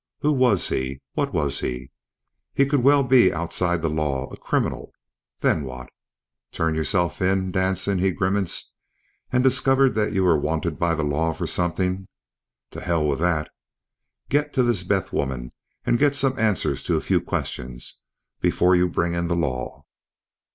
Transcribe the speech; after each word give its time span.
Who 0.21 0.31
was 0.33 0.69
he? 0.69 0.99
What 1.13 1.31
was 1.31 1.59
he? 1.59 1.91
He 2.55 2.65
could 2.65 2.79
well 2.81 3.03
be 3.03 3.31
outside 3.31 3.83
the 3.83 3.87
law, 3.87 4.31
a 4.33 4.35
criminal... 4.35 4.91
Then 5.41 5.63
what? 5.63 5.91
Turn 6.51 6.73
yourself 6.73 7.21
in, 7.21 7.51
Danson, 7.51 7.99
he 7.99 8.09
grimaced, 8.09 8.75
and 9.31 9.43
discover 9.43 9.91
that 9.91 10.11
you 10.11 10.25
are 10.25 10.39
wanted 10.39 10.79
by 10.79 10.95
the 10.95 11.03
law 11.03 11.33
for 11.33 11.45
something? 11.45 12.07
To 12.71 12.81
hell 12.81 13.05
with 13.07 13.19
that. 13.19 13.51
Get 14.27 14.53
to 14.53 14.63
this 14.63 14.81
Beth 14.81 15.13
woman 15.13 15.51
and 15.85 15.99
get 15.99 16.15
some 16.15 16.33
answers 16.39 16.83
to 16.85 16.95
a 16.95 16.99
few 16.99 17.21
questions 17.21 18.01
before 18.39 18.75
you 18.75 18.89
bring 18.89 19.13
in 19.13 19.27
the 19.27 19.35
law. 19.35 19.85